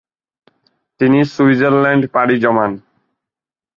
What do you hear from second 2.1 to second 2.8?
পাড়ি জমান।